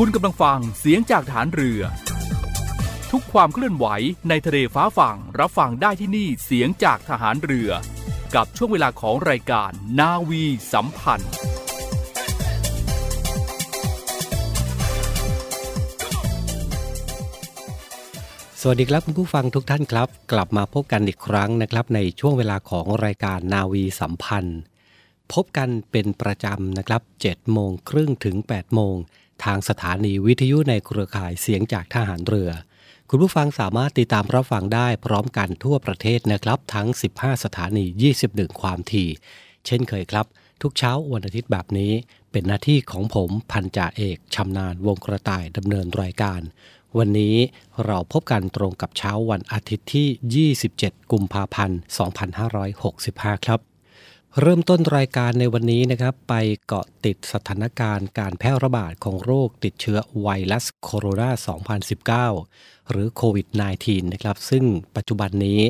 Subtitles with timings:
[0.00, 1.80] คุณกำลังฟังเสียงจากฐานเรือ
[3.10, 3.86] ทุกความเคลื่อนไหว
[4.28, 7.70] ในทะเลฟ้าฝั่งรับฟังได้ที่นี่เสียงจากทหารเรือ
[8.34, 11.32] กับช่วงเวลาของรายการนาวีสัมพันธ์
[18.60, 24.60] สวัสดีครับคุณผู้ฟังทุกท่านครับ กลับมาพบกันอีกครั้งนะครับ ในช่วงเวลาของรายการนาวีสัมพันธ์
[25.32, 28.96] พบกันเป็นประจำนะครับ7โมงครึ่งถึง8โมง
[29.44, 32.50] ทางสถานีวิทยุในเครือข่ายเสียงจากทหารเรือ
[33.10, 37.84] คุณผู้ฟังสามารถติดตามรับฟังได้พร้อมกันทั่วประเทศนะครับ ทั้ง 15 สถานี
[38.22, 39.08] 21 ความถี่
[39.66, 40.26] เช่นเคยครับ
[40.62, 41.92] ทุกเช้าวันอาทิตย์แบบนี้
[42.32, 46.40] เป็นหน้าที่ของผมพันจ่าเอกชำนาญวงกระต่ายดำเนินรายการ
[46.98, 47.36] วันนี้
[47.84, 51.78] เราพบกันตรงกับเช้าวันอาทิตย์ที่ 27 กุมภาพันธ์
[52.82, 53.60] 2565 ครับ
[54.42, 56.34] เริ่มต้นรายการในวันนี้นะครับ ไป
[56.66, 63.46] เกาะติดสถานการณ์การแพร่ระบาดของโรคติดเชื้อไวรัสโคโรนา 2019 หรือโควิด
[63.80, 64.64] -19 นะครับ ซึ่ง
[64.96, 65.60] ปัจจุบันนี้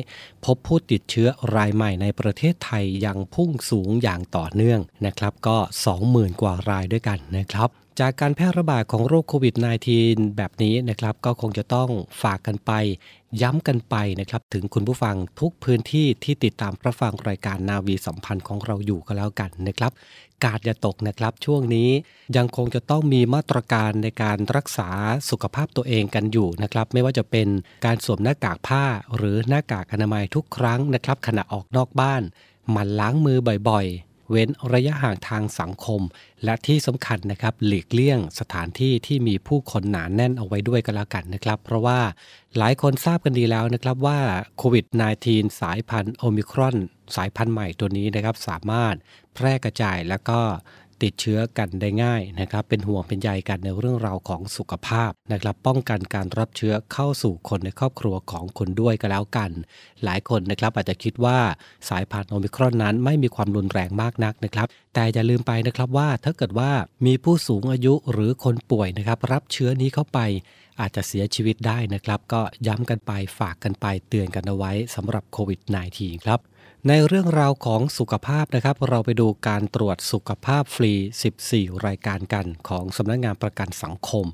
[0.45, 5.57] พบผู้ติดเชื้อรายใหม่ในประเทศไทยยังพุ่งสูงอย่างต่อเนื่องนะครับ ก็
[5.99, 9.55] 20,000 กว่ารายด้วยกันนะครับจากการแพร่ระบาดของโรคโควิด
[9.95, 11.89] -19 แบบนี้นะครับ ก็คงจะต้อง
[12.21, 12.71] ฝากกันไป
[13.41, 19.91] ย้ำกันไปนะครับถึงคุณผู้ฟังทุกพื้นที่ที่ติดตามรับฟังรายการนาวีสัมพันธ์ของเราอยู่ก็แล้วกันนะครับ
[20.43, 21.89] กาดอย่าตกนะครับ ช่วงนี้
[22.37, 24.89] ยังคงจะต้องมีมาตรการในการรักษา
[25.29, 27.47] สุขภาพตัวเองกันอยู่นะครับ ไม่ว่าจะเป็น
[27.85, 28.83] การสวมหน้ากากผ้า
[29.15, 32.21] หรือหน้ากากอนามัยทุกครั้งนะครับ ขณะออกนอกบ้าน
[32.71, 33.37] หมั่นล้างมือ
[33.69, 33.87] บ่อย
[34.29, 36.01] เว้นระยะห่างทางสังคม
[36.43, 41.99] และที่สำคัญนะครับหลีกเลี่ยงสถานที่ที่มีผู้คนหนาแน่นเอาไว้ด้วยก็แล้วกันนะครับ เพราะว่า
[42.57, 44.19] หลายคนทราบกันดีแล้วนะครับว่า
[44.57, 44.85] โควิด
[45.23, 46.75] -19 สายพันธุ์โอมิครอน
[47.15, 48.95] สายพันธุ์ใหม่ตัวนี้นะครับสามารถ
[49.35, 50.39] แพร่กระจายแล้วก็
[51.03, 59.51] ติดเชื้อกันได้ง่ายนะครับ เป็นห่วงเป็นใยกันในเรื่องราวของสุขภาพนะครับ ป้องกันการรับเชื้อเข้าสู่คนในครอบครัวของคุณด้วยก็แล้วกัน
[60.03, 61.37] หลายคนนะครับอาจจะคิดว่า
[61.89, 66.71] สายพันธุ์โอมิครอนนั้นไม่มีความรุนแรงมากนักนะครับ แต่อย่าลืมไปนะครับว่าถ้าเกิดว่า
[67.05, 70.19] มีผู้สูงอายุหรือคนป่วยนะครับ รับเชื้อนี้เข้าไป
[70.79, 75.59] อาจจะเสียชีวิตได้นะครับ ก็ย้ำกันไปฝากกันไปเตือนกันเอาไว้สำหรับโควิด
[75.93, 76.39] -19 ครับ
[76.87, 80.93] ในเรื่องราวของสุขภาพนะครับ เราไปดูการตรวจสุขภาพฟรี
[81.39, 84.25] 14 รายการกันของสำนักงงานประกันสังคม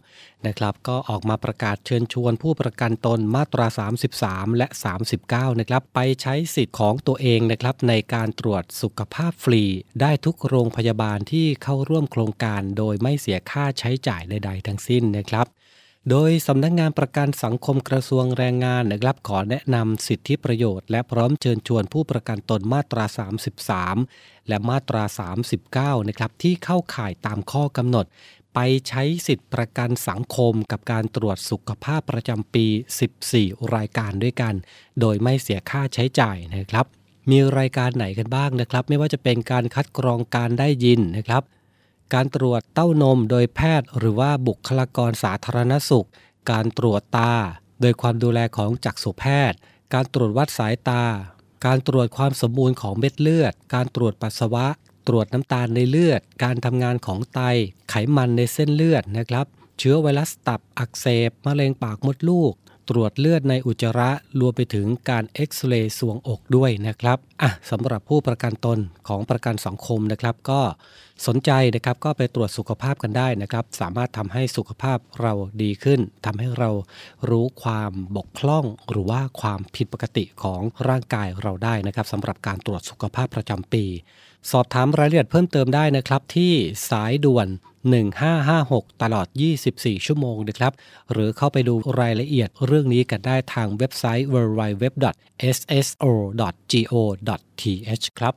[0.47, 3.67] นะครับ ก็ออกมาประกาศเชิญชวนผู้ประกันตนมาตรา
[4.11, 4.67] 33 และ
[5.13, 9.63] 39 นะครับ ไปใช้สิทธิ์ของตัวเองนะครับ ในการตรวจสุขภาพฟรี
[10.01, 15.47] ได้ทุกโรงพยาบาลที่เข้าร่วมโครงการ โดยไม่เสียค่าใช้จ่ายใด ๆ ทั้งสิ้นนะครับ
[16.09, 23.05] โดยสำนักงงานประกันสังคมกระทรวงแรงงานนะครับขอแนะนำสิทธิประโยชน์และพร้อมเชิญชวนผู้ประกันตนมาตรา
[23.77, 25.03] 33 และมาตรา
[25.99, 28.05] 39 นะครับที่เข้าข่ายตามข้อกำหนด
[28.55, 32.65] ไปใช้สิทธิประกันสังคมกับการตรวจสุขภาพประจำปี
[33.19, 34.53] 14 รายการด้วยกัน
[34.99, 36.85] โดยไม่เสียค่าใช้จ่ายนะครับ
[37.31, 41.43] มีรายการไหนกันบ้างนะครับ ไม่ว่าจะเป็นการคัดกรองการได้ยินนะครับ
[42.13, 46.07] การตรวจเต้านมโดยแพทย์หรือว่าบุคลากรสาธารณสุข
[46.51, 47.33] การตรวจตา
[47.81, 49.57] โดยความดูแลของจักษุแพทย์
[49.93, 51.03] การตรวจวัดสายตา
[51.65, 54.67] การตรวจความสมบูรณ์ของเม็ดเลือด การตรวจปัสสาวะ
[55.07, 57.39] ตรวจน้ำตาลในเลือด การทำงานของไต
[57.89, 59.45] ไขมันในเส้นเลือดนะครับ
[59.79, 62.53] เชื้อไวรัสตับอักเสบมะเร็งปากมดลูก
[62.89, 70.61] ตรวจเลือดในอุจจาระรวมไปถึงการเอ็กซเรย์สวงอกด้วยนะครับอะสำหรับผู้ประกันตนของประกันสังคมนะครับ ก็
[71.27, 76.69] สนใจนะครับก็ไปตรวจสุขภาพกันได้นะครับ สามารถทำให้สุขภาพเราดีขึ้นทำให้เรา
[77.29, 83.85] รู้ความบกพร่องหรือว่าความผิดปกติของร่างกายเราได้นะครับสำหรับการตรวจสุขภาพประจำปี
[84.51, 86.53] สอบถามรายละเอียดเพิ่มเติมได้นะครับที่
[86.89, 87.47] สายด่วน
[87.91, 89.27] 1556 ตลอด
[89.65, 90.73] 24 ชั่วโมงนะครับ
[91.11, 95.25] หรือเข้าไปดูรายละเอียดเรื่องนี้กันได้ทางเว็บไซต์ www.sso.go.th
[98.19, 98.33] ครับ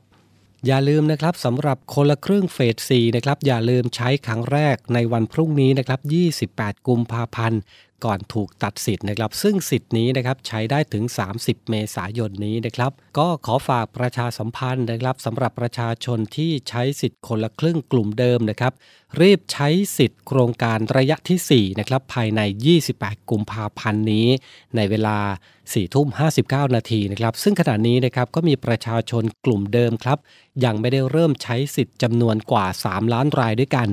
[0.65, 5.99] อย่าลืมนะครับสำหรับคนละครึ่งเฟส4นะครับอย่าลืมใช้ครั้งแรกในวันพรุ่งนี้นะครับ
[6.45, 7.61] 28 กุมภาพันธ์
[8.05, 11.03] ก่อนถูกตัดสิทธิ์นะครับ ซึ่งสิทธิ์นี้นะครับใช้ได้ถึง
[11.37, 18.73] 30 เมษายนนี้นะครับ ก็ขอฝากประชาสัมพันธ์นะครับสำหรับประชาชนที่ใช้สิทธิ์คนละครึ่งกลุ่มเดิมนะครับ
[19.21, 19.67] รีบใช้
[19.97, 22.41] สิทธิ์โครงการระยะที่ 4 นะครับ ภายใน
[22.85, 24.27] 28 กุมภาพันธ์นี้
[24.75, 25.17] ในเวลา
[25.57, 26.07] 4 ทุ่ม
[26.41, 30.17] 59 นาทีนะครับ ซึ่งขณะนี้นะครับก็มีประชาชนกลุ่มเดิมครับ
[30.65, 33.89] ยังไม่ได้เริ่มใช้สิทธิ์จำนวนกว่า 3 ล้านรายด้วยกัน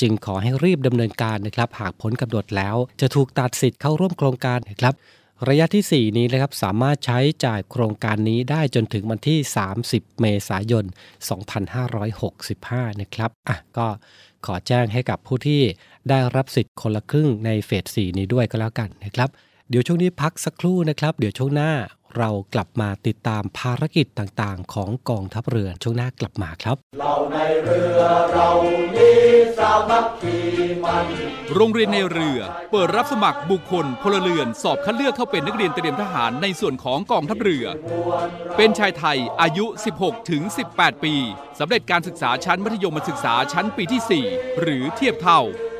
[0.00, 4.94] จึงขอให้รีบดำเนินการนะครับ หากพ้นกำหนดแล้ว จะถูกตัดสิทธิ์เข้าร่วมโครงการนะครับ
[5.48, 9.38] ระยะที่ 4 นี้นะครับสามารถใช้จ่ายโครงการนี้ได้จนถึงวันที่
[9.80, 10.84] 30 เมษายน
[12.12, 13.86] 2565 นะครับอะก็
[14.46, 15.62] ขอแจ้งให้กับผู้ที่
[16.08, 19.30] ได้รับสิทธิ์คนละครึ่งในเฟส4นี้ด้วยก็แล้วกันนะครับ
[19.70, 21.72] เดี๋ยวช่วงนี้พักสักครู่นะครับ เดี๋ยวช่วงหน้า
[22.18, 28.00] เรากลับมาติดตามภารกิจต่างๆ ของกองทัพเรือช่วงหน้ากลับมาครับ เราในเรือ
[28.32, 28.50] เรา
[28.96, 29.20] นี้
[29.58, 30.38] สามัคคี
[30.84, 31.06] มัน
[31.54, 32.40] โรงเรียนในเรือ
[32.70, 37.66] เปิดรับสมัครบุคคลพลเรือน สอบคัดเลือกเข้าเป็นนักเรียนเตรียมทหารในส่วนของกองทัพเรือ
[38.56, 39.66] เป็นชายไทยอายุ
[39.98, 40.42] 16 ถึง
[40.74, 41.14] 18 ปี
[41.58, 45.42] สำเร็จการศึกษาชั้นมัธยมศึกษาชั้นปีที่ 4 หรือเทียบเท่า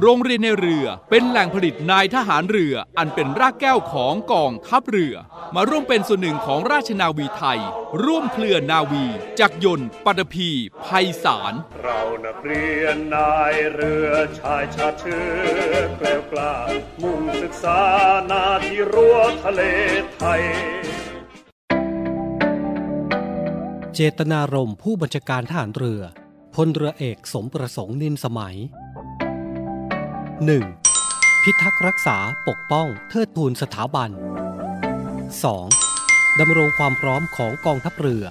[0.00, 5.14] โรงเรียนในเรือเป็นแหล่งผลิตนายทหารเรืออันเป็นรากแก้วของกองทัพเรือ
[5.54, 7.60] มาร่วมเป็นส่วนหนึ่งของราชนาวีไทย
[8.04, 9.04] ร่วมเคลื่อนนาวี
[9.40, 10.50] จักรยนต์ปัตภี
[10.84, 15.24] ภัยสาร เรานักเรียนนายเรือชายชาติเชื้
[15.70, 16.54] อแกล้วกล้า
[17.02, 17.80] มุ่งศึกษา
[18.30, 19.62] นาที่รั้วทะเล
[20.14, 20.42] ไทย
[23.94, 26.02] เจตนารมณ์ผู้บัญชาการทหารเรือ
[26.54, 28.56] พลเรือเอกสมประสงค์นินสมัย
[30.42, 31.42] 1.
[31.42, 32.16] พิทักษ์รักษา
[32.48, 34.10] ปกป้องเทิดทูนสถาบัน
[35.44, 36.40] 2.
[36.40, 38.24] ดำรงความพร้อมของกองทัพเรือ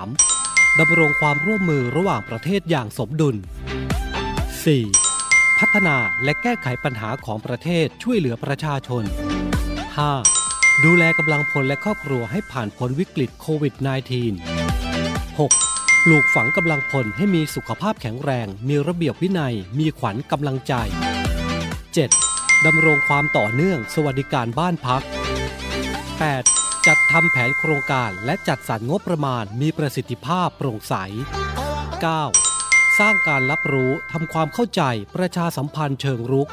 [0.00, 0.80] 3.
[0.80, 3.36] ดำรงความร่วมมือระหว่างประเทศอย่างสมดุล
[4.92, 5.58] 4.
[5.58, 9.04] พัฒนาและแก้ไขปัญหาของประเทศช่วยเหลือประชาชน
[10.14, 10.84] 5.
[10.84, 13.86] ดูแลกำลังพลและครอบครัวให้ผ่านพ้นวิกฤตโควิด -19
[15.38, 15.71] 6.
[16.06, 20.74] ปลูกฝังกำลังพลให้มีสุขภาพแข็งแรง มีระเบียบวินัย มีขวัญกำลังใจ
[21.90, 22.66] 7.
[22.66, 25.02] ดำรงความต่อเนื่อง สวัสดิการบ้านพัก
[26.14, 26.86] 8.
[26.86, 30.94] จัดทำแผนโครงการและจัดสรรงบประมาณมีประสิทธิภาพโปร่งใส
[32.16, 32.98] 9.
[32.98, 34.82] สร้างการรับรู้ทำความเข้าใจ
[35.16, 36.48] ประชาสัมพันธ์เชิงรุก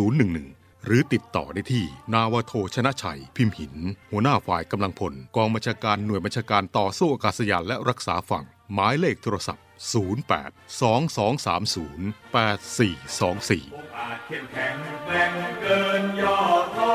[0.04, 3.74] 79011 หรือติดต่อได้ที่ นาวโทชนะชัย พิมพ์หิน
[4.10, 16.38] หัวหน้าฝ่ายกำลังพล กองบัญชาการหน่วยบัญชาการต่อสู้อากาศยานและรักษาฝั่ง หมายเลขโทรศัพท์ 08 2230 8424อาจเข้มแข็งแกร่งเกินยอ
[16.76, 16.94] ท้อ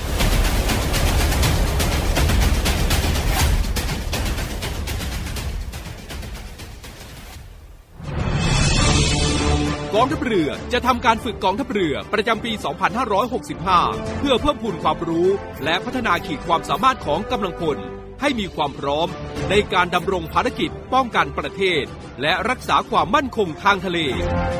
[10.01, 12.51] องทัพเรือจะทำการฝึกกองทัพเรือประจำปี
[13.35, 15.27] 2565 เพื่อเพิ่มพูนความรู้
[15.63, 17.77] และพัฒนาขีดความสามารถของกำลังพล
[18.21, 19.07] ให้มีความพร้อม
[19.49, 21.83] ในการดำรงภารกิจป้องกันประเทศ
[22.21, 23.99] และรักษาความมั่นคงทางทะเล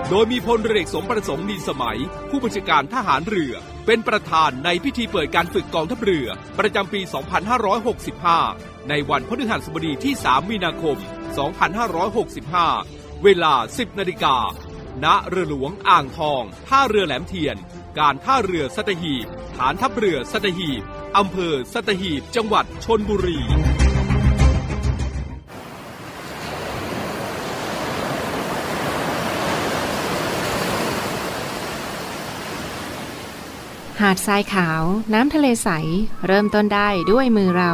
[0.09, 1.97] โดยมีพลเรือเอกสมประสงค์มีสมัย
[2.29, 3.53] ผู้บัญชาการทหารเรือ
[3.85, 6.27] เป็นประธานในพิธีเปิดการฝึกกองทัพเรือ
[6.59, 7.01] ประจำปี
[8.35, 10.97] 2565 ในวันพฤหัสบดีที่ 3 มีนาคม
[11.85, 14.37] 2565 เวลา 10 นาฬิกา
[15.03, 17.57] ณเรือหลวงอ่างทอง ท่าเรือแหลมเทียน
[17.99, 20.81] การท่าเรือสัตหีบฐานทัพเรือสัตหีบ
[21.17, 23.39] อำเภอสัตหีบ จังหวัดชนบุรี
[34.01, 34.83] หาดทรายขาว
[35.13, 35.69] น้ำทะเลใส
[36.27, 37.73] เริ่มต้นได้ด้วยมือเรา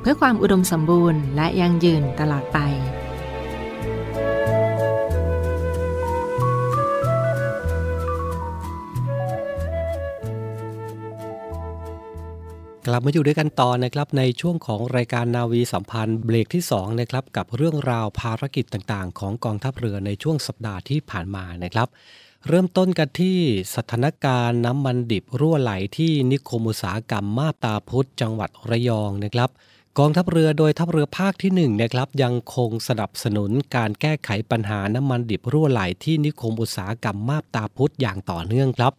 [0.00, 2.58] เพื่อความอุดมสมบูรณ์และยั่งยืนตลอดไป
[12.86, 21.88] กลับมาอยู่ด้วยกันต่อนะครับในช่วงของรายการนาวีสัมพันธ์เบรกที่2นะครับกับเรื่องราวภารกิจต่างๆ ของกองทัพเรือในช่วงสัปดาห์ที่ผ่านมานะครับ
[22.48, 23.38] เริ่มต้นกันที่
[23.74, 29.50] สถานการณ์น้ำมันดิบรั่วไหลที่นิคมอุตสาหกรรมมาบตาพุธจังหวัดระยองนะครับ
[30.02, 38.92] กองทัพเรือโดยทัพเรือภาคที่1นะครับยังคงสนับสนุนการแก้ไขปัญหาน้ำมันดิบรั่วไหลที่นิคมอุตสาหกรรมมาบตาพุธอย่างต่อเนื่องครับ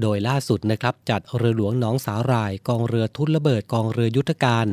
[0.00, 4.66] โดยล่าสุดนะครับจัดเรือหลวงหนองสาหร่าย กองเรือทุ่นระเบิดกองเรือยุทธการ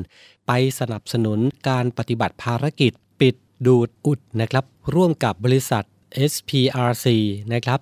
[0.48, 3.36] ไปสนับสนุนการปฏิบัติภารกิจ ปิด
[3.66, 5.84] ดูดอุดนะครับร่วมกับบริษัท
[6.32, 7.08] SPRC
[7.54, 7.80] นะครับ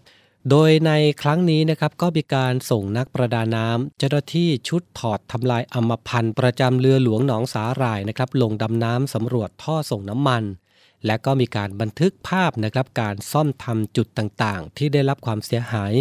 [0.52, 10.44] โดยในครั้งนี้นะครับก็มีการส่งนักประดาน้ำเจ้าหน้าที่ชุดถอดทำลายอมพันธ์ประจำเรือหลวงหนองสาหร่ายนะครับลงดำน้ำสำรวจท่อส่งน้ำมัน
[11.06, 15.94] และก็มีการบันทึกภาพนะครับการซ่อมทำจุดต่างๆ ที่ได้รับความเสียหาย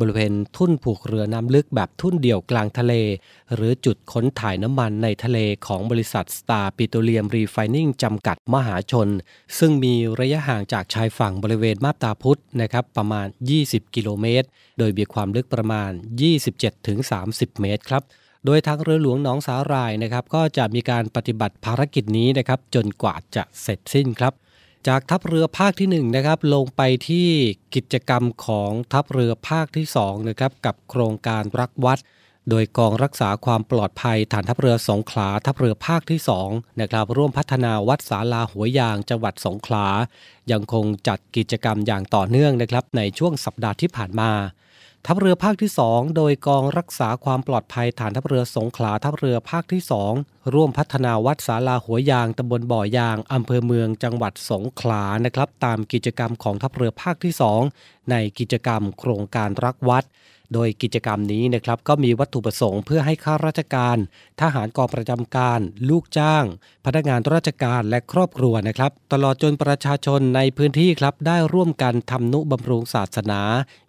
[0.00, 2.94] บริเวณทุ่นผูกเรือน้ำลึกแบบทุ่นเดี่ยวกลางทะเล
[3.54, 9.08] หรือจุดค้นถ่ายน้ำมันในทะเลของบริษัท Star Petroleum Refining จำกัดมหาชน
[9.58, 13.26] ซึ่งมีระยะห่างจากชายฝั่งบริเวณมาบตาพุธนะครับประมาณ
[13.60, 14.46] 20 กิโลเมตร
[14.78, 15.90] โดยมีความลึกประมาณ
[16.76, 18.04] 27-30 เมตรครับ
[18.46, 24.34] โดยทางเรือหลวงหนองสาหร่ายนะครับก็จะมีการปฏิบัติภารกิจนี้นะครับจนกว่าจะเสร็จสิ้นครับ
[24.88, 27.28] จากทัพเรือภาคที่1นะครับลงไปที่
[27.74, 31.98] กิจกรรมของทัพเรือภาคที่2นะครับกับโครงการรักวัด
[32.50, 39.86] โดยกองรักษาความปลอดภัยฐานทัพเรือสงขลาทัพเรือภาคที่2นะครับร่วมพัฒนาวัดศาลาหัวยางจังหวัดสงขลา
[40.52, 44.30] ยังคงจัดกิจกรรมอย่างต่อเนื่องนะครับในช่วงสัปดาห์ที่ผ่านมา
[45.06, 49.82] ทัพเรือภาคที่ 2 โดยกองรักษาความปลอดภัยฐานทัพเรือสงขลาทัพเรือภาคที่
[50.16, 57.32] 2 ร่วมพัฒนาวัดศาลาหัวยางตำบลบ่อยางอำเภอเมืองจังหวัดสงขลานะครับ ตามกิจกรรมของทัพเรือภาคที่
[57.72, 60.04] 2 ในกิจกรรมโครงการรักวัด
[60.54, 63.96] โดยกิจกรรมนี้นะครับก็มีวัตถุประสงค์เพื่อให้ข้าราชการ
[64.40, 66.44] ทหารกองประจำการ ลูกจ้าง
[66.84, 73.40] พนักงานราชการและครอบครัวนะครับ ตลอดจนประชาชนในพื้นที่ครับได้ร่วมกันทำนุบำรุงศาสนา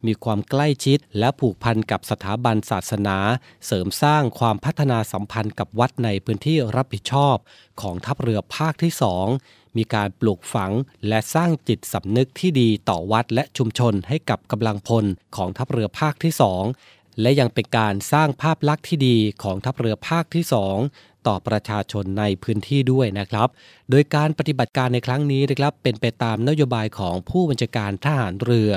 [0.05, 3.17] มีความใกล้ชิด และผูกพันกับสถาบันศาสนา
[3.65, 7.35] เสริมสร้างความพัฒนาสัมพันธ์กับวัดในพื้นที่รับผิดชอบ
[7.81, 10.71] ของทัพเรือภาคที่2 มีการปลูกฝัง
[11.07, 16.33] และสร้างจิตสำนึกที่ดีต่อวัดและชุมชนให้กับกำลังพลของทัพเรือภาคที่
[16.77, 20.43] 2และยังเป็นการสร้างภาพลักษณ์ที่ดีของทัพเรือภาคที่
[20.85, 23.49] 2ต่อประชาชนในพื้นที่ด้วยนะครับ
[23.89, 28.71] โดยการปฏิบัติการในครั้งนี้นะครับเป็นไปตามนโยบายของผู้บัญชาการทหารเรือ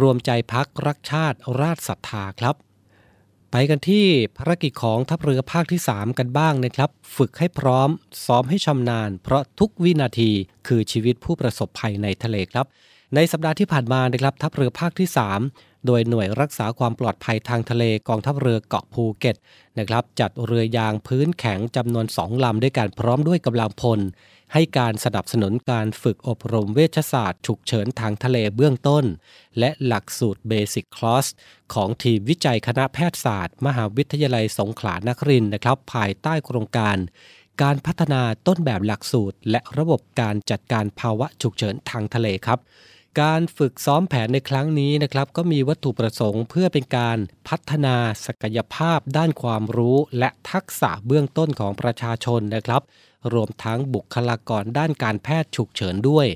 [0.00, 2.54] รวมใจพักรักชาติราชศรัทธาครับ
[3.52, 4.06] ไปกันที่
[4.38, 7.88] ภารกิจของทัพเรือภาคที่ 3 กันบ้างนะครับ ฝึกให้พร้อม
[8.26, 10.30] ซ้อมให้ชำนาญ เพราะทุกวินาที
[10.66, 12.66] คือชีวิตผู้ประสบภัยในทะเลครับ
[13.14, 15.08] ในสัปดาห์ที่ผ่านมานะครับทัพเรือภาคที่
[15.38, 19.36] 3 โดยหน่วยรักษาความปลอดภัยทางทะเลกองทัพเรือเกาะภูเก็ต
[19.78, 24.00] นะครับจัดเรือยางพื้นแข็งจำนวน2ลำด้วยการพร้อมด้วยกำลังพล
[24.52, 29.04] ให้การสนับสนุนการฝึกอบรมเวชศาสตร์ฉุกเฉินทางทะเลเบื้องต้น
[29.58, 31.26] และหลักสูตรเบสิ c คลอส
[31.74, 36.96] ของทีมวิจัยคณะแพทยศาสตร์ มหาวิทยาลัยสงขลานครินนะครับ ภายใต้โครงการ
[37.62, 42.58] การพัฒนาต้นแบบหลักสูตร และระบบการจัดการภาวะฉุกเฉินทางทะเลครับ
[43.18, 47.18] การฝึกซ้อมแผนในครั้งนี้นะครับก็มีวัตถุประสงค์เพื่อเป็นการ
[47.48, 47.96] พัฒนา
[48.26, 52.82] ศักยภาพด้านความรู้ และทักษะเบื้องต้นของประชาชนนะครับ
[53.32, 56.26] รวมทั้งบุคลากรด้านการแพทย์ฉุกเฉินด้วย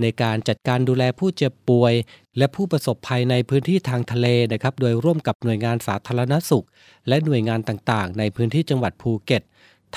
[0.00, 1.94] ในการจัดการดูแลผู้เจ็บป่วย
[2.38, 6.66] และผู้ประสบภัยในพื้นที่ทางทะเลนะครับ โดยร่วมกับหน่วยงานสาธารณสุข
[7.08, 9.42] และหน่วยงานต่างๆ ในพื้นที่จังหวัดภูเก็ต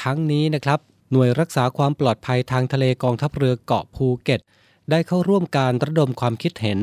[0.02, 0.80] ทั้งนี้นะครับ
[1.12, 4.42] หน่วยรักษาความปลอดภัยทางทะเลกองทัพเรือเกาะภูเก็ต
[4.92, 6.80] ได้เข้าร่วมการระดมความคิดเห็น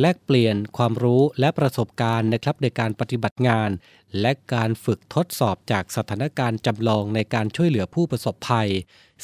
[0.00, 3.70] แลกเปลี่ยนความรู้และประสบการณ์นะครับในการปฏิบัติงาน
[4.20, 8.70] และการฝึกทดสอบจากสถานการณ์จำลองในการช่วยเหลือผู้ประสบภัย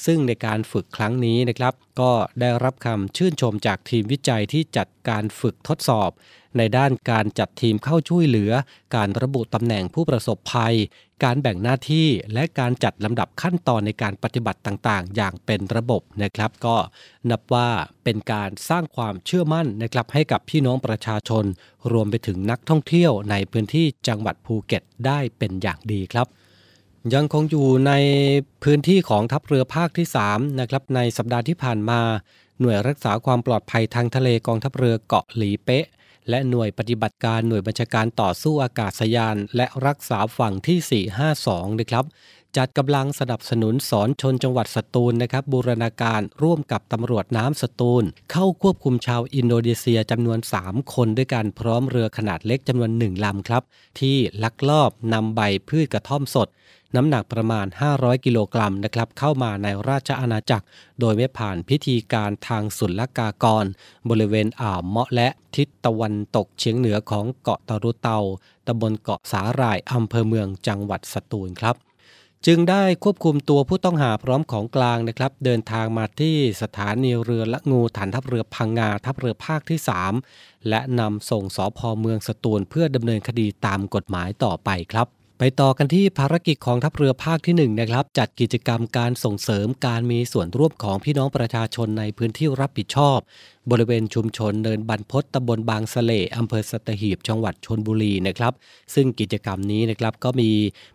[0.05, 6.11] ซึ่งในการฝึกครั้งนี้นะครับ ก็ได้รับคำชื่นชมจากทีมวิจัยที่จัดการฝึกทดสอบ
[6.59, 8.53] ในด้านการจัดทีมเข้าช่วยเหลือ
[8.97, 10.77] การระบุตำแหน่งผู้ประสบภัย
[11.25, 16.77] การแบ่งหน้าที่และการจัดลำดับขั้นตอนในการปฏิบัติต่างๆ อย่างเป็นระบบนะครับ ก็
[17.31, 17.69] นับว่า
[18.05, 21.45] เป็นการสร้างความเชื่อมั่นนะครับให้กับพี่น้องประชาชน
[21.93, 26.27] รวมไปถึงนักท่องเที่ยวในพื้นที่จังหวัดภูเก็ตได้เป็นอย่างดีครับ
[27.15, 27.93] ยังคงอยู่ใน
[28.63, 32.01] พื้นที่ของทัพเรือภาคที่ 3 นะครับในสัปดาห์ที่ผ่านมา
[32.61, 35.87] หน่วยรักษาความปลอดภัยทางทะเลกองทัพเรือเกาะหลีเป๊ะ
[36.31, 41.05] และหน่วยปฏิบัติการหน่วยบัญชาการต่อสู้อากาศยาน และรักษาฝั่งที่
[41.35, 42.05] 452 นะครับ
[42.59, 53.63] จัดกำลังสนับสนุนสอนชนจังหวัดสตูลนะครับบูรณาการร่วมกับตำรวจน้ำสตูล เข้าควบคุมชาวอินโดนีเซียจำนวน 3 คนด้วยกันพร้อมเรือขนาดเล็กจำนวนหนึ่งลำครับ
[54.01, 56.49] ที่ลักลอบนำใบพืชกระท่อมสด
[56.97, 60.67] น้ำหนักประมาณ 500 กิโลกรัมนะครับเข้ามาในราชอาณาจักร
[61.01, 63.65] โดยไม่ผ่านพิธีการทางศุลกากร
[64.11, 68.19] บริเวณอ่าวเมาะและทิศตะวันตกเฉียงเหนือของเกาะตะรุเตา
[68.67, 71.77] ตำบลเกาะสาหร่ายอำเภอเมืองจังหวัดสตูลครับ
[72.47, 79.79] จึงได้ควบคุมตัวผู้ต้องหาพร้อมของกลางนะครับ เดินทางมาที่สถานีเรือละงูฐานทัพเรือพังงาทัพเรือภาคที่
[80.25, 93.19] 3 และนำส่งสอพอเมืองสตูลเพื่อดำเนินคดีตามกฎหมายต่อไปครับ ไปต่อกันที่ภารกิจของทัพเรือภาคที่1นะครับจัดกิจกรรมการส่งเสริมการมีส่วนร่วมของพี่น้องประชาชนในพื้นที่รับผิดชอบ
[93.71, 98.53] บริเวณชุมชนเนินบรรพตตำบลบางสะเลอำเภอสัตหีบจังหวัดชนบุรีนะครับ
[98.95, 100.51] ซึ่งกิจกรรมนี้นะครับก็มี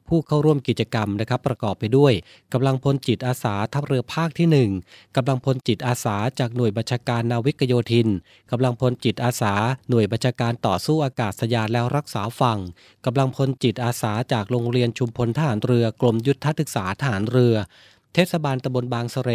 [0.08, 2.14] ผู้เข้าร่วมกิจกรรมนะครับประกอบไปด้วย
[2.54, 8.08] กำลังพลจิตอาสาทัพเรือภาคที่ 1กำลังพลจิตอาสาจากหน่วยบัญชาการนาวิกโยธิน
[8.52, 9.54] กำลังพลจิตอาสา
[9.90, 12.60] หน่วยบัญชาการต่อสู้อากาศยานแล้วรักษาฝั่ง
[13.06, 17.56] กำลังพลจิตอาสาจากากโรงเรียนชุมพลทหารเรือกรมยุทธศึกษาทหารเรือ
[18.14, 19.32] เทศบาลตำบลบางสะเล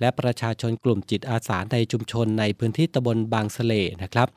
[0.00, 4.28] และประชาชนกลุ่มจิตอาสาในชุมชนในพื้นที่ตำบลบางสะเลนะครับ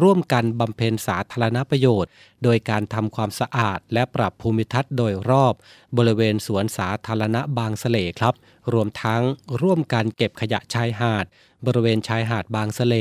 [0.00, 2.10] ร่วมกันบำเพ็ญสาธารณประโยชน์
[2.44, 5.54] โดยการทำความสะอาด และปรับภูมิทัศน์โดยรอบ
[5.98, 8.34] บริเวณสวนสาธารณะบางสะเลครับ
[8.72, 9.22] รวมทั้ง
[9.62, 11.24] ร่วมกันเก็บขยะชายหาด
[11.66, 12.96] บริเวณชายหาดบางสะเล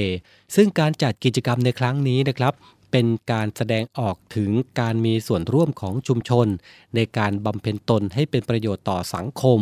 [0.56, 2.54] ซึ่งการจัดกิจกรรมในครั้งนี้นะครับ
[2.95, 6.47] เป็นการแสดงออกถึงการมีส่วนร่วมของชุมชน
[6.95, 9.60] ในการบำเพ็ญตนให้เป็นประโยชน์ต่อสังคม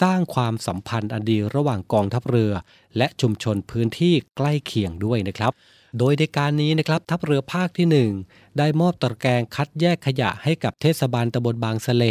[0.00, 2.52] สร้างความสัมพันธ์อันดีระหว่างกองทัพเรือ
[2.96, 5.52] และชุมชนพื้นที่ใกล้เคียงด้วยนะครับ
[5.98, 12.04] โดยในการนี้นะครับทัพเรือภาคที่ 1 ได้มอบตะแกรงคัดแยกขยะให้กับเทศบาลตำบลบางสะเล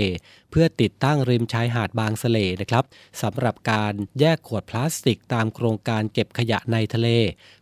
[0.51, 2.83] เพื่อติดตั้งริมชายหาดบางสะเลนะครับ
[3.21, 7.09] สำหรับการแยกขวดพลาสติกตามโครงการเก็บขยะในทะเล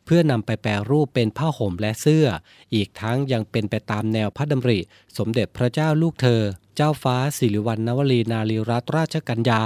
[0.05, 2.25] เพื่อนำไปแปรรูปเป็นผ้าห่มและเสื้อ
[2.73, 4.79] อีกทั้งยังเป็นไปตามแนวพระดำริ
[5.17, 6.43] สมเด็จพระเจ้าลูกเธอ
[6.75, 9.63] เจ้าฟ้าสิริวัณณวลีนารีรัตนราชกัญญา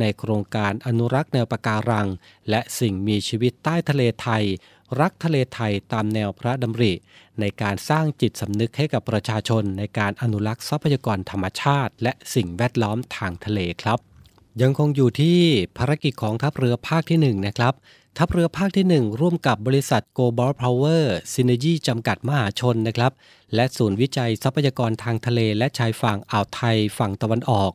[0.00, 2.08] ในโครงการอนุรักษ์แนวปะการัง
[2.50, 4.44] และสิ่งมีชีวิตใต้ทะเลไทย
[5.00, 6.92] รักทะเลไทยตามแนวพระดำริ
[7.40, 13.98] ในการสร้างจิตสำนึกให้กับประชาชนในการอนุรักษ์ทรัพยากรธรรมชาติ และสิ่งแวดล้อมทางทะเลครับ
[14.62, 15.38] ยังคงอยู่ที่
[15.78, 17.74] ภารกิจของทัพเรือภาคที่1นะครับ
[18.18, 23.12] ทัพเรือภาคที่ 1 ร่วมกับบริษัท Global Power Synergy จำกัดมหาชนนะครับ
[23.54, 27.72] และศูนย์วิจัยทรัพยากรทางทะเลและชายฝั่งอ่าวไทยฝั่งตะวันออก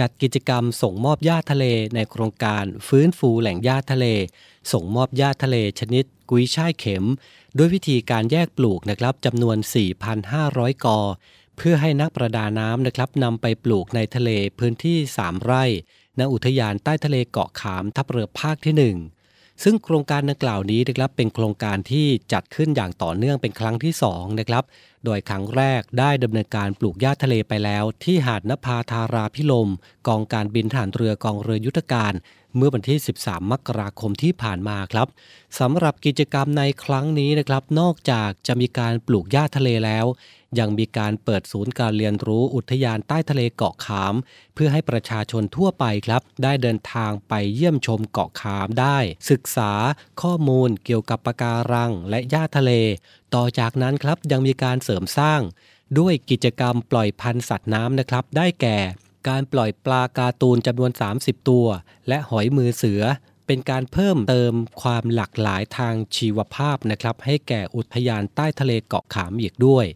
[0.00, 4.06] จัดกิจกรรมส่งมอบหญ้าทะเลในโครงการฟื้นฟูแหล่งหญ้าทะเล
[4.72, 6.04] ส่งมอบหญ้าทะเลชนิด
[6.34, 7.04] กุยช่ายเข็ม
[7.56, 9.56] ด้วยวิธีการแยกปลูกนะครับจำนวน
[10.20, 10.98] 4,500 กอ
[11.56, 15.64] เพื่อให้นักประดาน้ำนะครับนำไปปลูกในทะเลพื้นที่ 3 ไร่
[16.18, 19.21] ณอุทยานใต้ทะเลเกาะขามทับเรือภาคที่ 1
[19.62, 24.64] ซึ่งโครงการดังกล่าวนี้นะครับเป็นโครงการที่จัดขึ้นอย่างต่อเนื่องเป็นครั้งที่2นะครับ
[25.04, 29.70] โดยครั้งแรกได้ดำเนินการปลูกหญ้าทะเลไปแล้ว ที่หาดนภาธาราพิลม
[30.08, 32.12] กองการบินฐานเรือกองเรือยุทธการ
[32.56, 35.08] เมื่อวันที่ 13 มกราคมที่ผ่านมาครับ
[35.58, 40.06] สำหรับกิจกรรมในครั้งนี้นะครับ นอกจากจะมีการปลูกหญ้าทะเลแล้ว
[40.58, 44.14] ยังมีการเปิดศูนย์การเรียนรู้อุทยานใต้ทะเลเกาะขาม
[44.54, 48.98] เพื่อให้ประชาชนทั่วไปครับ ได้เดินทางไปเยี่ยมชมเกาะขามได้
[49.30, 49.72] ศึกษา
[50.22, 52.72] ข้อมูลเกี่ยวกับปะการังและหญ้าทะเล
[53.34, 55.40] ต่อจากนั้นครับยังมีการเสริมสร้าง
[55.98, 58.78] ด้วยกิจกรรมปล่อยพันธุ์สัตว์น้ำนะครับ ได้แก่
[59.28, 61.66] การปล่อยปลาการ์ตูนจำนวน 30 ตัว
[62.08, 63.02] และหอยมือเสือ
[63.46, 69.86] เป็นการเพิ่มเติมความหลากหลายทางชีวภาพนะครับ ให้แก่อุทยานใต้ทะเลเกาะขามอีกด้วย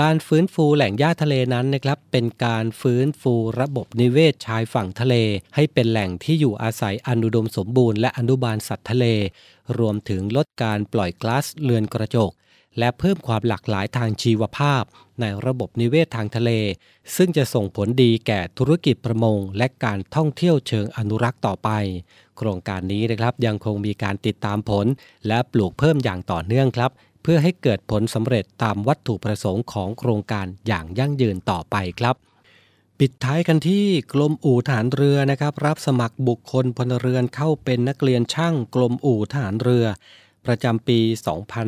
[0.00, 5.14] การฟื้นฟูแหล่งหญ้าทะเลนั้นนะครับเป็นการฟื้นฟูระบบนิเวศชายฝั่งทะเล
[5.54, 9.06] ให้เป็นแหล่งที่อยู่อาศัยอนุดมสมบูรณ์และอนุบาลสัตว์ทะเล
[9.78, 12.30] รวมถึงลดการปล่อยก๊าซเรือนกระจก
[12.78, 14.82] และเพิ่มความหลากหลายทางชีวภาพ
[15.20, 16.50] ในระบบนิเวศทางทะเล
[17.16, 21.70] ซึ่งจะส่งผลดีแก่ธุรกิจประมง และการท่องเที่ยวเชิงอนุรักษ์ต่อไป
[22.36, 24.86] โครงการนี้นะครับยังคงมีการติดตามผล
[25.26, 26.90] และปลูกเพิ่มอย่างต่อเนื่องครับ
[27.26, 32.16] เพื่อให้เกิดผลสำเร็จตามวัตถุประสงค์ของโครงการอย่างยั่งยืนต่อไปครับ
[32.98, 39.86] ปิดท้ายกันที่กรมอู่ทหารเรือนะครับ รับสมัครบุคคลพลเรือนเข้าเป็นนักเรียนช่างกรมอู่ทหารเรือ
[40.46, 40.98] ประจำปี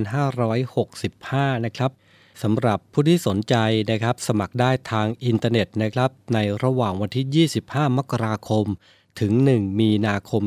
[0.09, 1.91] 2565 นะครับ
[2.43, 3.55] สำหรับผู้ที่สนใจ
[3.91, 8.67] นะครับ สมัครได้ทางอินเทอร์เน็ตนะครับ ในระหว่างวันที่ 25 มกราคม
[9.21, 10.43] ถึง 1 มีนาคม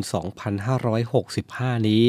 [1.12, 2.06] 2565 นี้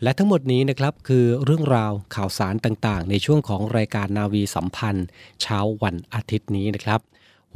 [0.02, 5.06] และทั้งหมดนี้นะครับคือเรื่องราวข่าวสารต่างๆ ในช่วงของรายการนาวีสัมพันธ์
[5.42, 7.00] เช้าวันอาทิตย์นี้นะครับ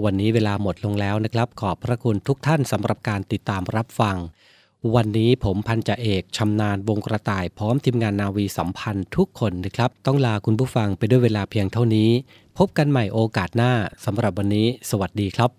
[0.04, 4.16] วันนี้เวลาหมดลงแล้วนะครับ ขอบพระคุณทุกท่านสำหรับการติดตามรับฟัง
[4.94, 12.10] วันนี้ผมพันจ่าเอกชำนาญวงกระต่ายพร้อมทีมงานนาวีสัมพันธ์ทุกคนนะครับ ต้องลาคุณผู้ฟังไปด้วยเวลาเพียงเท่านี้
[12.58, 13.72] พบกันใหม่โอกาสหน้า
[14.04, 15.50] สำหรับวันนี้ สวัสดีครับ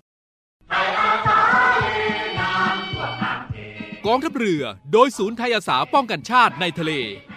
[4.06, 6.92] กองทัพเรือ โดยศูนย์ไทยอาสาป้องกันชาติในทะเล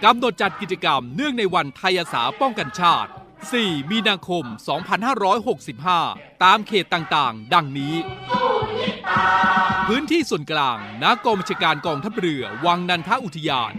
[0.05, 3.11] กำหนดจัดกิจกรรมเนื่องในวันไทยอาสาป้องกันชาติ
[3.55, 4.45] 4 มีนาคม
[5.65, 7.95] 2565 ตามเขตต่างๆ ดังนี้
[9.87, 13.73] พื้นที่ส่วนกลางณกองบัญชาการกองทัพเรือวังนันทอุทยาน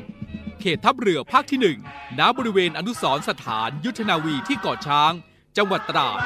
[0.62, 5.12] เขตทัพเรือภาคที่1ณบริเวณอนุสรณ์สถานยุทธนาวีที่เกาะช้าง
[5.58, 6.20] จังหวัดตราด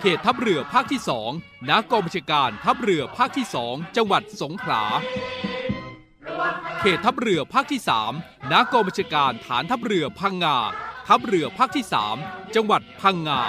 [0.00, 1.00] เขตทัพเรือภาคที่
[1.34, 4.82] 2ณกองบัญชาการทัพเรือภาคที่ 2 จังหวัดสงขลา
[6.80, 7.80] เขตทัพเรือภาคที่
[8.16, 10.58] 3 ณ กองบัญชาการฐานทัพเรือพังงา
[11.06, 11.84] ทัพเรือภาคที่
[12.18, 13.42] 3 จังหวัดพังงา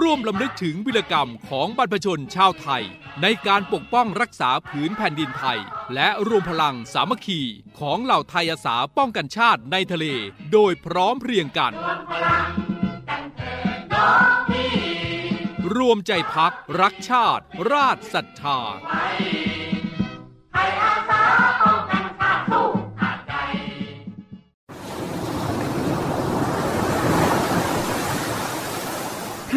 [0.00, 2.84] ร่วมลำลึกถึงวิรกรรมของบรรพชนชาวไทย
[3.22, 5.58] ในการปกป้องรักษาผืนแผ่นดินไทย
[5.94, 7.40] และรวมพลังสามัคคี
[7.80, 10.06] ของเหล่าไทยอาสาป้องกันชาติในทะเล
[10.52, 11.72] โดยพร้อมเพรียงกัน
[15.76, 18.58] รวมใจพักรักชาติ ราชศรัทธา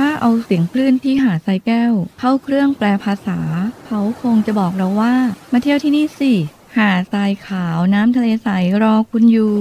[0.03, 3.39] ถ้าเอาเสียงคลื่นที่หาดทรายแก้ว เข้าเครื่องแปลภาษา
[3.85, 5.13] เขาคงจะบอกเราว่า
[5.51, 6.33] มาเที่ยวที่นี่สิ
[6.77, 8.49] หาดทรายขาวน้ำทะเลใส
[8.83, 9.55] รอคุณอยู่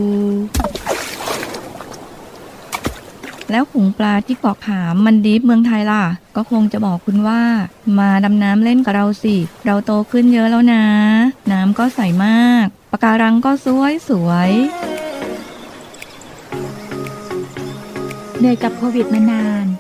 [3.51, 6.05] แล้วขุงปลาที่เกาะขามมันดีฟเมืองไทยล่ะ
[6.37, 7.43] ก็คงจะบอกคุณว่า
[7.99, 10.85] มาดำน้ำเล่นกับเราสิ เราโตขึ้นเยอะแล้วนะ
[11.53, 14.51] น้ำก็ใสมากปะการังก็สวยสวย
[18.39, 19.68] เหนื่อยกับโควิดมานาน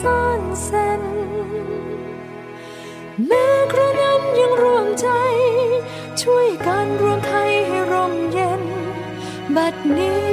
[0.00, 1.02] ซ่อนเส้น
[3.26, 5.08] แม้กระนั้นยังร่วมใจ
[6.22, 8.62] ช่วยกันรวมไทยให้ร่มเย็น
[9.56, 10.24] บัดนี้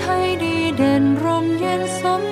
[0.00, 2.22] ไทยดีเด่นร่มเย็นสม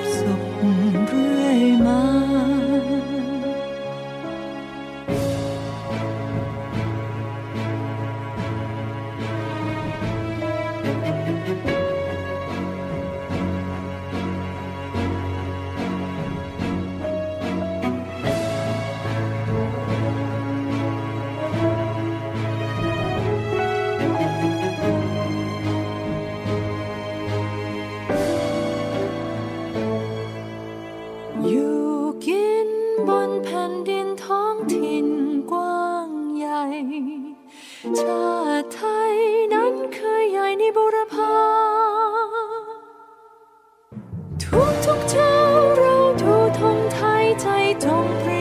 [47.83, 48.32] don't please